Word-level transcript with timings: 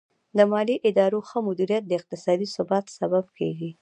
د 0.37 0.39
مالي 0.51 0.75
ادارو 0.89 1.19
ښه 1.27 1.39
مدیریت 1.47 1.83
د 1.87 1.91
اقتصادي 1.99 2.47
ثبات 2.55 2.85
سبب 2.99 3.25
کیږي. 3.37 3.69